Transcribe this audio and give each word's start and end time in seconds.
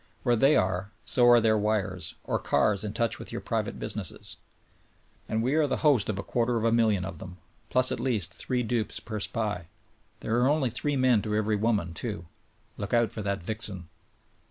Where 0.23 0.35
they 0.35 0.55
are 0.55 0.89
so 1.05 1.29
are 1.29 1.39
their 1.39 1.59
wires, 1.59 2.15
or 2.23 2.41
ears 2.51 2.83
in 2.83 2.91
touch 2.93 3.19
with 3.19 3.31
your 3.31 3.39
private 3.39 3.77
business. 3.77 4.37
And 5.29 5.43
we 5.43 5.53
are 5.53 5.67
the 5.67 5.77
host 5.85 6.09
of 6.09 6.17
a 6.17 6.23
quarter 6.23 6.57
of 6.57 6.63
a 6.63 6.71
million 6.71 7.05
of 7.05 7.19
them; 7.19 7.37
plus 7.69 7.91
at 7.91 7.99
least 7.99 8.33
three 8.33 8.63
dupes 8.63 8.99
per 8.99 9.19
SPY. 9.19 9.67
There 10.21 10.39
are 10.39 10.47
only 10.49 10.71
three 10.71 10.95
men 10.97 11.21
to 11.21 11.35
every 11.35 11.55
woman, 11.55 11.93
too. 11.93 12.25
Look 12.77 12.95
out 12.95 13.11
for 13.11 13.21
that 13.21 13.43
vixen 13.43 13.89